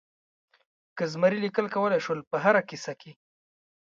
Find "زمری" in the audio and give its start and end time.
1.11-1.37